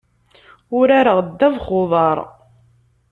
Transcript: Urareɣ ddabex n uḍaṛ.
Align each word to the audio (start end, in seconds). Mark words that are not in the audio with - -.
Urareɣ 0.77 1.17
ddabex 1.27 1.65
n 1.71 1.75
uḍaṛ. 1.81 2.17